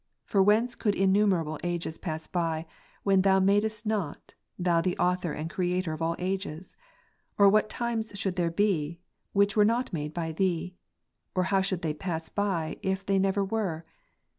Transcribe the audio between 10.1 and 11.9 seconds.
by Thee"»? or how should